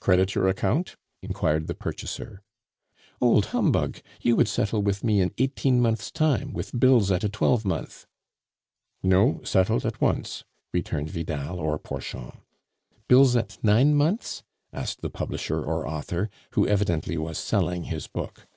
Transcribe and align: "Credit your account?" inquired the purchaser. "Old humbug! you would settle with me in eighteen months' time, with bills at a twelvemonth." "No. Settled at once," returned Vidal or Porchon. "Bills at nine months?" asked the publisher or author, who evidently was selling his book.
"Credit 0.00 0.34
your 0.34 0.48
account?" 0.48 0.96
inquired 1.20 1.66
the 1.66 1.74
purchaser. 1.74 2.40
"Old 3.20 3.44
humbug! 3.52 4.00
you 4.18 4.34
would 4.34 4.48
settle 4.48 4.80
with 4.80 5.04
me 5.04 5.20
in 5.20 5.30
eighteen 5.36 5.78
months' 5.82 6.10
time, 6.10 6.54
with 6.54 6.80
bills 6.80 7.10
at 7.12 7.22
a 7.22 7.28
twelvemonth." 7.28 8.06
"No. 9.02 9.42
Settled 9.44 9.84
at 9.84 10.00
once," 10.00 10.42
returned 10.72 11.10
Vidal 11.10 11.60
or 11.60 11.78
Porchon. 11.78 12.38
"Bills 13.08 13.36
at 13.36 13.58
nine 13.62 13.94
months?" 13.94 14.42
asked 14.72 15.02
the 15.02 15.10
publisher 15.10 15.62
or 15.62 15.86
author, 15.86 16.30
who 16.52 16.66
evidently 16.66 17.18
was 17.18 17.36
selling 17.36 17.82
his 17.84 18.06
book. 18.06 18.48